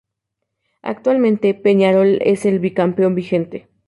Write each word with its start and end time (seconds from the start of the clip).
Actualmente, 0.81 1.53
Peñarol 1.53 2.17
es 2.23 2.45
el 2.47 2.57
bi-campeón 2.57 3.13
vigente. 3.13 3.67